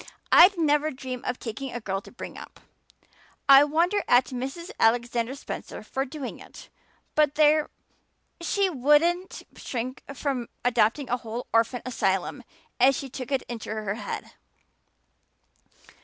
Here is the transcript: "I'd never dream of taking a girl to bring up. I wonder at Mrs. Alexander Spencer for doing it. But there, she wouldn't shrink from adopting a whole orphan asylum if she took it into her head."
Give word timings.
"I'd 0.31 0.57
never 0.57 0.89
dream 0.89 1.23
of 1.25 1.37
taking 1.37 1.71
a 1.71 1.79
girl 1.79 2.01
to 2.01 2.11
bring 2.11 2.35
up. 2.35 2.59
I 3.47 3.63
wonder 3.63 4.01
at 4.07 4.25
Mrs. 4.29 4.71
Alexander 4.79 5.35
Spencer 5.35 5.83
for 5.83 6.05
doing 6.05 6.39
it. 6.39 6.69
But 7.13 7.35
there, 7.35 7.69
she 8.41 8.67
wouldn't 8.67 9.43
shrink 9.55 10.01
from 10.15 10.49
adopting 10.65 11.07
a 11.07 11.17
whole 11.17 11.45
orphan 11.53 11.83
asylum 11.85 12.43
if 12.79 12.95
she 12.95 13.09
took 13.11 13.31
it 13.31 13.43
into 13.43 13.69
her 13.69 13.93
head." 13.93 14.31